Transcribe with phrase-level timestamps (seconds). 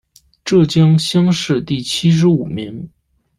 [0.43, 2.89] 浙江乡试第七十五名。